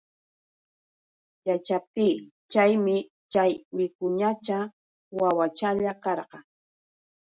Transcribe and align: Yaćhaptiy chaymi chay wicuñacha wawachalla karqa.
Yaćhaptiy 1.47 2.15
chaymi 2.51 2.95
chay 3.31 3.51
wicuñacha 3.75 4.57
wawachalla 5.19 5.91
karqa. 6.03 6.39